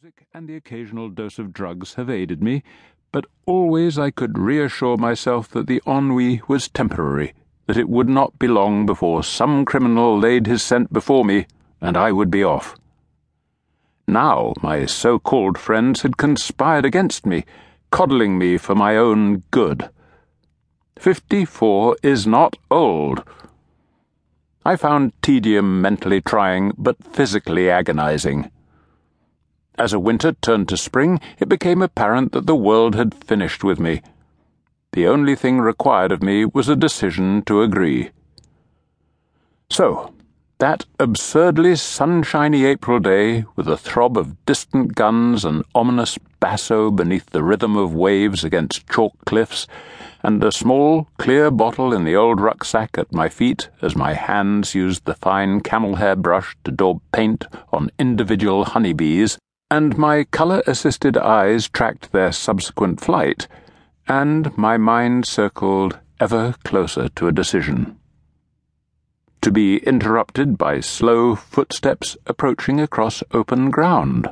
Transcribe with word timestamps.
Music 0.00 0.28
and 0.32 0.48
the 0.48 0.54
occasional 0.54 1.08
dose 1.08 1.40
of 1.40 1.52
drugs 1.52 1.94
have 1.94 2.08
aided 2.08 2.40
me, 2.40 2.62
but 3.10 3.26
always 3.46 3.98
I 3.98 4.12
could 4.12 4.38
reassure 4.38 4.96
myself 4.96 5.48
that 5.48 5.66
the 5.66 5.82
ennui 5.88 6.40
was 6.46 6.68
temporary, 6.68 7.34
that 7.66 7.76
it 7.76 7.88
would 7.88 8.08
not 8.08 8.38
be 8.38 8.46
long 8.46 8.86
before 8.86 9.24
some 9.24 9.64
criminal 9.64 10.16
laid 10.16 10.46
his 10.46 10.62
scent 10.62 10.92
before 10.92 11.24
me, 11.24 11.46
and 11.80 11.96
I 11.96 12.12
would 12.12 12.30
be 12.30 12.44
off. 12.44 12.76
Now 14.06 14.52
my 14.62 14.86
so 14.86 15.18
called 15.18 15.58
friends 15.58 16.02
had 16.02 16.16
conspired 16.16 16.84
against 16.84 17.26
me, 17.26 17.44
coddling 17.90 18.38
me 18.38 18.56
for 18.56 18.76
my 18.76 18.96
own 18.96 19.42
good. 19.50 19.90
Fifty 20.96 21.44
four 21.44 21.96
is 22.04 22.24
not 22.24 22.54
old. 22.70 23.24
I 24.64 24.76
found 24.76 25.20
tedium 25.22 25.82
mentally 25.82 26.20
trying, 26.20 26.70
but 26.78 27.02
physically 27.02 27.68
agonizing. 27.68 28.52
As 29.78 29.92
a 29.92 30.00
winter 30.00 30.32
turned 30.32 30.68
to 30.70 30.76
spring, 30.76 31.20
it 31.38 31.48
became 31.48 31.82
apparent 31.82 32.32
that 32.32 32.46
the 32.46 32.56
world 32.56 32.96
had 32.96 33.14
finished 33.14 33.62
with 33.62 33.78
me. 33.78 34.02
The 34.92 35.06
only 35.06 35.36
thing 35.36 35.60
required 35.60 36.10
of 36.10 36.22
me 36.22 36.44
was 36.44 36.68
a 36.68 36.74
decision 36.74 37.42
to 37.42 37.62
agree. 37.62 38.10
So, 39.70 40.12
that 40.58 40.86
absurdly 40.98 41.76
sunshiny 41.76 42.64
April 42.64 42.98
day, 42.98 43.44
with 43.54 43.68
a 43.68 43.76
throb 43.76 44.18
of 44.18 44.44
distant 44.44 44.96
guns 44.96 45.44
and 45.44 45.62
ominous 45.76 46.18
basso 46.40 46.90
beneath 46.90 47.26
the 47.26 47.44
rhythm 47.44 47.76
of 47.76 47.94
waves 47.94 48.42
against 48.42 48.88
chalk 48.88 49.12
cliffs, 49.26 49.68
and 50.24 50.42
a 50.42 50.50
small, 50.50 51.06
clear 51.18 51.52
bottle 51.52 51.92
in 51.92 52.02
the 52.02 52.16
old 52.16 52.40
rucksack 52.40 52.98
at 52.98 53.12
my 53.12 53.28
feet 53.28 53.68
as 53.80 53.94
my 53.94 54.14
hands 54.14 54.74
used 54.74 55.04
the 55.04 55.14
fine 55.14 55.60
camel 55.60 55.94
hair 55.94 56.16
brush 56.16 56.56
to 56.64 56.72
daub 56.72 57.00
paint 57.12 57.46
on 57.72 57.92
individual 58.00 58.64
honeybees, 58.64 59.38
and 59.70 59.98
my 59.98 60.24
colour 60.24 60.62
assisted 60.66 61.16
eyes 61.16 61.68
tracked 61.68 62.12
their 62.12 62.32
subsequent 62.32 63.00
flight, 63.00 63.46
and 64.06 64.56
my 64.56 64.76
mind 64.76 65.26
circled 65.26 65.98
ever 66.20 66.54
closer 66.64 67.08
to 67.10 67.28
a 67.28 67.32
decision. 67.32 67.98
To 69.42 69.52
be 69.52 69.76
interrupted 69.78 70.58
by 70.58 70.80
slow 70.80 71.36
footsteps 71.36 72.16
approaching 72.26 72.80
across 72.80 73.22
open 73.32 73.70
ground. 73.70 74.28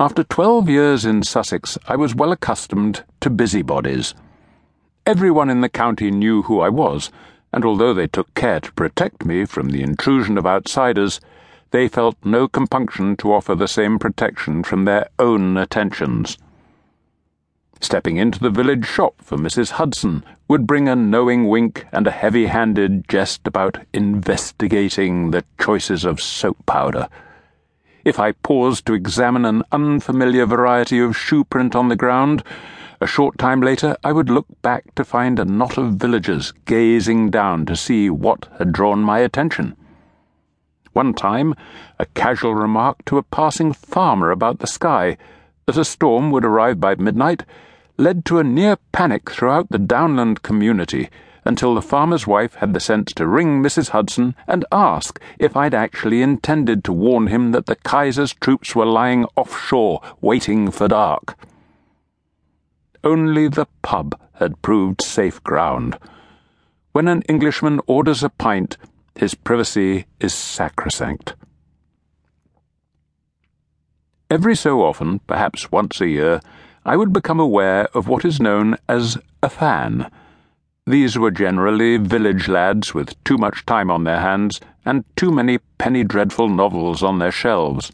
After 0.00 0.22
twelve 0.22 0.68
years 0.68 1.04
in 1.04 1.22
Sussex, 1.22 1.78
I 1.88 1.96
was 1.96 2.14
well 2.14 2.30
accustomed 2.30 3.04
to 3.20 3.30
busybodies. 3.30 4.14
Everyone 5.06 5.48
in 5.48 5.60
the 5.60 5.68
county 5.68 6.10
knew 6.10 6.42
who 6.42 6.60
I 6.60 6.68
was, 6.68 7.10
and 7.52 7.64
although 7.64 7.94
they 7.94 8.06
took 8.06 8.32
care 8.34 8.60
to 8.60 8.72
protect 8.72 9.24
me 9.24 9.44
from 9.44 9.70
the 9.70 9.82
intrusion 9.82 10.36
of 10.36 10.46
outsiders, 10.46 11.20
they 11.70 11.88
felt 11.88 12.16
no 12.24 12.48
compunction 12.48 13.16
to 13.16 13.32
offer 13.32 13.54
the 13.54 13.68
same 13.68 13.98
protection 13.98 14.62
from 14.62 14.84
their 14.84 15.08
own 15.18 15.56
attentions. 15.56 16.38
Stepping 17.80 18.16
into 18.16 18.40
the 18.40 18.50
village 18.50 18.86
shop 18.86 19.14
for 19.22 19.38
Mrs. 19.38 19.72
Hudson 19.72 20.24
would 20.48 20.66
bring 20.66 20.88
a 20.88 20.96
knowing 20.96 21.46
wink 21.46 21.86
and 21.92 22.06
a 22.06 22.10
heavy 22.10 22.46
handed 22.46 23.08
jest 23.08 23.46
about 23.46 23.78
investigating 23.92 25.30
the 25.30 25.44
choices 25.60 26.04
of 26.04 26.20
soap 26.20 26.56
powder. 26.66 27.08
If 28.04 28.18
I 28.18 28.32
paused 28.32 28.86
to 28.86 28.94
examine 28.94 29.44
an 29.44 29.62
unfamiliar 29.70 30.46
variety 30.46 30.98
of 30.98 31.16
shoe 31.16 31.44
print 31.44 31.76
on 31.76 31.88
the 31.88 31.96
ground, 31.96 32.42
a 33.00 33.06
short 33.06 33.38
time 33.38 33.60
later 33.60 33.96
I 34.02 34.10
would 34.10 34.28
look 34.28 34.46
back 34.60 34.92
to 34.96 35.04
find 35.04 35.38
a 35.38 35.44
knot 35.44 35.78
of 35.78 35.94
villagers 35.94 36.52
gazing 36.64 37.30
down 37.30 37.64
to 37.66 37.76
see 37.76 38.10
what 38.10 38.48
had 38.58 38.72
drawn 38.72 39.02
my 39.02 39.20
attention. 39.20 39.76
One 40.98 41.14
time, 41.14 41.54
a 42.00 42.06
casual 42.06 42.56
remark 42.56 43.04
to 43.04 43.18
a 43.18 43.22
passing 43.22 43.72
farmer 43.72 44.32
about 44.32 44.58
the 44.58 44.66
sky 44.66 45.16
that 45.66 45.76
a 45.76 45.84
storm 45.84 46.32
would 46.32 46.44
arrive 46.44 46.80
by 46.80 46.96
midnight 46.96 47.44
led 47.96 48.24
to 48.24 48.40
a 48.40 48.42
near 48.42 48.78
panic 48.90 49.30
throughout 49.30 49.68
the 49.68 49.78
downland 49.78 50.42
community 50.42 51.08
until 51.44 51.76
the 51.76 51.82
farmer's 51.82 52.26
wife 52.26 52.56
had 52.56 52.74
the 52.74 52.80
sense 52.80 53.12
to 53.12 53.28
ring 53.28 53.62
Mrs. 53.62 53.90
Hudson 53.90 54.34
and 54.48 54.64
ask 54.72 55.20
if 55.38 55.56
I'd 55.56 55.72
actually 55.72 56.20
intended 56.20 56.82
to 56.82 56.92
warn 56.92 57.28
him 57.28 57.52
that 57.52 57.66
the 57.66 57.76
Kaiser's 57.76 58.34
troops 58.34 58.74
were 58.74 58.84
lying 58.84 59.24
offshore 59.36 60.00
waiting 60.20 60.72
for 60.72 60.88
dark. 60.88 61.38
Only 63.04 63.46
the 63.46 63.68
pub 63.82 64.18
had 64.40 64.62
proved 64.62 65.00
safe 65.00 65.40
ground. 65.44 65.96
When 66.90 67.06
an 67.06 67.22
Englishman 67.28 67.78
orders 67.86 68.24
a 68.24 68.30
pint, 68.30 68.76
his 69.18 69.34
privacy 69.34 70.06
is 70.20 70.32
sacrosanct. 70.32 71.34
Every 74.30 74.54
so 74.54 74.82
often, 74.82 75.18
perhaps 75.26 75.72
once 75.72 76.00
a 76.00 76.06
year, 76.06 76.40
I 76.84 76.96
would 76.96 77.12
become 77.12 77.40
aware 77.40 77.88
of 77.94 78.06
what 78.06 78.24
is 78.24 78.38
known 78.40 78.76
as 78.88 79.18
a 79.42 79.50
fan. 79.50 80.08
These 80.86 81.18
were 81.18 81.32
generally 81.32 81.96
village 81.96 82.46
lads 82.46 82.94
with 82.94 83.22
too 83.24 83.36
much 83.36 83.66
time 83.66 83.90
on 83.90 84.04
their 84.04 84.20
hands 84.20 84.60
and 84.84 85.04
too 85.16 85.32
many 85.32 85.58
penny 85.78 86.04
dreadful 86.04 86.48
novels 86.48 87.02
on 87.02 87.18
their 87.18 87.32
shelves. 87.32 87.90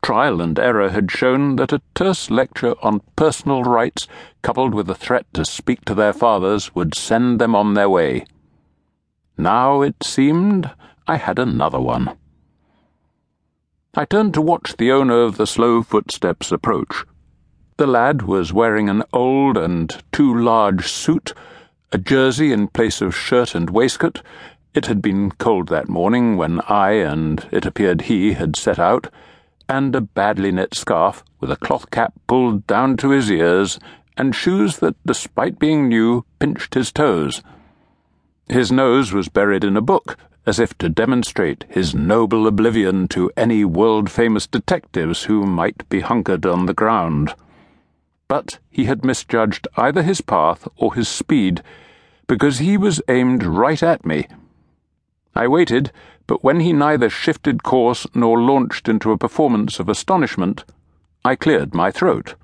Trial 0.00 0.40
and 0.40 0.56
error 0.60 0.90
had 0.90 1.10
shown 1.10 1.56
that 1.56 1.72
a 1.72 1.82
terse 1.96 2.30
lecture 2.30 2.76
on 2.82 3.02
personal 3.16 3.64
rights, 3.64 4.06
coupled 4.42 4.74
with 4.74 4.88
a 4.88 4.94
threat 4.94 5.26
to 5.34 5.44
speak 5.44 5.84
to 5.86 5.94
their 5.94 6.12
fathers, 6.12 6.72
would 6.72 6.94
send 6.94 7.40
them 7.40 7.56
on 7.56 7.74
their 7.74 7.90
way. 7.90 8.24
Now, 9.38 9.82
it 9.82 10.02
seemed, 10.02 10.68
I 11.06 11.16
had 11.16 11.38
another 11.38 11.78
one. 11.78 12.10
I 13.94 14.04
turned 14.04 14.34
to 14.34 14.42
watch 14.42 14.76
the 14.76 14.90
owner 14.90 15.22
of 15.22 15.36
the 15.36 15.46
slow 15.46 15.82
footsteps 15.82 16.50
approach. 16.50 17.04
The 17.76 17.86
lad 17.86 18.22
was 18.22 18.52
wearing 18.52 18.88
an 18.88 19.04
old 19.12 19.56
and 19.56 19.96
too 20.10 20.34
large 20.36 20.88
suit, 20.88 21.34
a 21.92 21.98
jersey 21.98 22.52
in 22.52 22.66
place 22.66 23.00
of 23.00 23.16
shirt 23.16 23.54
and 23.54 23.70
waistcoat. 23.70 24.22
It 24.74 24.86
had 24.86 25.00
been 25.00 25.30
cold 25.30 25.68
that 25.68 25.88
morning 25.88 26.36
when 26.36 26.60
I, 26.68 26.94
and 26.94 27.46
it 27.52 27.64
appeared 27.64 28.02
he, 28.02 28.32
had 28.32 28.56
set 28.56 28.80
out, 28.80 29.06
and 29.68 29.94
a 29.94 30.00
badly 30.00 30.50
knit 30.50 30.74
scarf 30.74 31.22
with 31.38 31.52
a 31.52 31.56
cloth 31.56 31.92
cap 31.92 32.12
pulled 32.26 32.66
down 32.66 32.96
to 32.96 33.10
his 33.10 33.30
ears, 33.30 33.78
and 34.16 34.34
shoes 34.34 34.78
that, 34.78 34.96
despite 35.06 35.60
being 35.60 35.86
new, 35.86 36.24
pinched 36.40 36.74
his 36.74 36.90
toes. 36.90 37.40
His 38.48 38.72
nose 38.72 39.12
was 39.12 39.28
buried 39.28 39.62
in 39.62 39.76
a 39.76 39.82
book, 39.82 40.16
as 40.46 40.58
if 40.58 40.76
to 40.78 40.88
demonstrate 40.88 41.66
his 41.68 41.94
noble 41.94 42.46
oblivion 42.46 43.06
to 43.08 43.30
any 43.36 43.62
world 43.62 44.10
famous 44.10 44.46
detectives 44.46 45.24
who 45.24 45.44
might 45.44 45.86
be 45.90 46.00
hunkered 46.00 46.46
on 46.46 46.64
the 46.64 46.72
ground. 46.72 47.34
But 48.26 48.58
he 48.70 48.86
had 48.86 49.04
misjudged 49.04 49.68
either 49.76 50.02
his 50.02 50.22
path 50.22 50.66
or 50.78 50.94
his 50.94 51.08
speed, 51.08 51.62
because 52.26 52.58
he 52.58 52.78
was 52.78 53.02
aimed 53.08 53.44
right 53.44 53.82
at 53.82 54.06
me. 54.06 54.26
I 55.34 55.46
waited, 55.46 55.92
but 56.26 56.42
when 56.42 56.60
he 56.60 56.72
neither 56.72 57.10
shifted 57.10 57.62
course 57.62 58.06
nor 58.14 58.40
launched 58.40 58.88
into 58.88 59.12
a 59.12 59.18
performance 59.18 59.78
of 59.78 59.90
astonishment, 59.90 60.64
I 61.22 61.36
cleared 61.36 61.74
my 61.74 61.90
throat. 61.90 62.34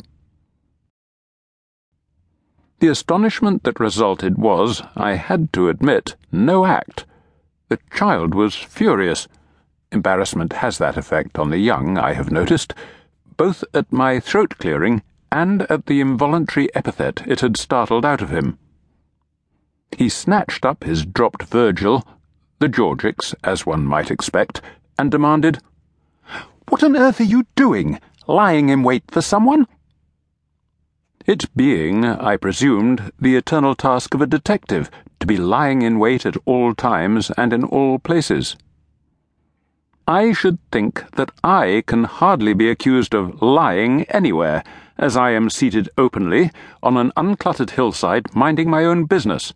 The 2.85 2.91
astonishment 2.91 3.63
that 3.63 3.81
resulted 3.81 4.37
was, 4.37 4.83
I 4.95 5.15
had 5.15 5.55
to 5.55 5.71
admit, 5.71 6.17
no 6.31 6.67
act. 6.67 7.07
The 7.71 7.79
child 7.91 8.35
was 8.35 8.55
furious. 8.55 9.27
Embarrassment 9.91 10.53
has 10.53 10.77
that 10.77 10.99
effect 10.99 11.39
on 11.39 11.49
the 11.49 11.57
young, 11.57 11.97
I 11.97 12.13
have 12.13 12.31
noticed, 12.31 12.75
both 13.39 13.65
at 13.73 13.91
my 13.91 14.21
throat 14.21 14.57
clearing 14.59 15.03
and 15.33 15.63
at 15.71 15.87
the 15.87 16.03
involuntary 16.03 16.69
epithet 16.75 17.27
it 17.27 17.41
had 17.41 17.57
startled 17.57 18.05
out 18.05 18.21
of 18.21 18.29
him. 18.29 18.59
He 19.97 20.11
snatched 20.11 20.67
up 20.67 20.85
his 20.85 21.07
dropped 21.07 21.45
Virgil, 21.45 22.07
the 22.59 22.69
Georgics, 22.69 23.35
as 23.43 23.65
one 23.65 23.87
might 23.87 24.11
expect, 24.11 24.61
and 24.99 25.11
demanded, 25.11 25.59
What 26.69 26.85
on 26.85 26.99
earth 26.99 27.19
are 27.19 27.25
you 27.25 27.47
doing? 27.57 27.99
Lying 28.27 28.69
in 28.69 28.83
wait 28.83 29.05
for 29.11 29.23
someone? 29.23 29.69
It 31.27 31.47
being, 31.57 32.05
I 32.05 32.37
presumed, 32.37 33.11
the 33.19 33.35
eternal 33.35 33.75
task 33.75 34.13
of 34.13 34.21
a 34.21 34.27
detective 34.27 34.91
to 35.21 35.27
be 35.27 35.39
lying 35.39 35.81
in 35.81 35.99
wait 35.99 36.27
at 36.27 36.37
all 36.45 36.75
times 36.75 37.31
and 37.39 37.53
in 37.53 37.65
all 37.65 37.99
places. 37.99 38.57
I 40.07 40.33
should 40.35 40.59
think 40.71 41.03
that 41.13 41.31
I 41.43 41.83
can 41.87 42.05
hardly 42.05 42.53
be 42.53 42.69
accused 42.69 43.15
of 43.15 43.41
lying 43.41 44.03
anywhere, 44.11 44.63
as 44.99 45.17
I 45.17 45.31
am 45.31 45.49
seated 45.49 45.89
openly 45.97 46.51
on 46.83 46.99
an 46.99 47.11
uncluttered 47.17 47.71
hillside 47.71 48.35
minding 48.35 48.69
my 48.69 48.85
own 48.85 49.07
business, 49.07 49.55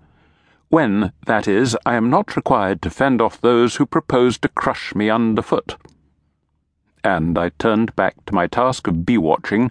when, 0.71 1.13
that 1.27 1.47
is, 1.47 1.77
I 1.85 1.97
am 1.97 2.09
not 2.09 2.35
required 2.35 2.81
to 2.83 2.91
fend 2.91 3.21
off 3.21 3.41
those 3.41 3.77
who 3.77 3.85
propose 3.87 4.39
to 4.39 4.49
crush 4.49 4.95
me 4.95 5.11
underfoot. 5.11 5.77
And 7.05 7.39
I 7.39 7.51
turned 7.51 7.95
back 7.95 8.25
to 8.27 8.35
my 8.35 8.47
task 8.47 8.87
of 8.87 9.05
bee 9.05 9.19
watching 9.19 9.71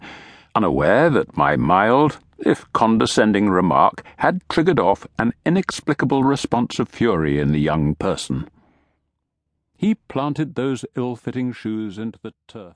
unaware 0.57 1.07
that 1.11 1.37
my 1.37 1.55
mild, 1.55 2.17
if 2.39 2.65
condescending 2.73 3.47
remark 3.47 4.03
had 4.17 4.41
triggered 4.49 4.79
off 4.79 5.05
an 5.19 5.31
inexplicable 5.45 6.23
response 6.23 6.79
of 6.79 6.89
fury 6.89 7.39
in 7.39 7.51
the 7.51 7.59
young 7.59 7.93
person. 7.93 8.49
He 9.75 9.93
planted 9.93 10.55
those 10.55 10.83
ill 10.95 11.15
fitting 11.15 11.53
shoes 11.53 11.99
into 11.99 12.17
the 12.23 12.33
turf. 12.47 12.75